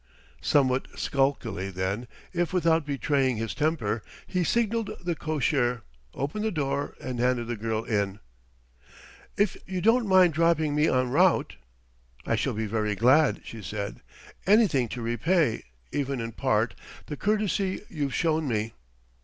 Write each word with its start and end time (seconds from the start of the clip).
Somewhat 0.41 0.87
sulkily, 0.97 1.69
then, 1.69 2.07
if 2.33 2.53
without 2.53 2.87
betraying 2.87 3.37
his 3.37 3.53
temper, 3.53 4.01
he 4.25 4.43
signalled 4.43 4.89
the 4.99 5.13
cocher, 5.13 5.83
opened 6.15 6.43
the 6.43 6.49
door, 6.49 6.95
and 6.99 7.19
handed 7.19 7.45
the 7.45 7.55
girl 7.55 7.83
in. 7.83 8.17
"If 9.37 9.57
you 9.67 9.79
don't 9.79 10.07
mind 10.07 10.33
dropping 10.33 10.73
me 10.73 10.87
en 10.87 11.11
route..." 11.11 11.55
"I 12.25 12.35
shall 12.35 12.53
be 12.53 12.65
very 12.65 12.95
glad," 12.95 13.41
she 13.45 13.61
said... 13.61 14.01
"anything 14.47 14.87
to 14.89 15.03
repay, 15.03 15.65
even 15.91 16.19
in 16.19 16.31
part, 16.31 16.73
the 17.05 17.15
courtesy 17.15 17.83
you've 17.87 18.15
shown 18.15 18.47
me!" 18.47 18.73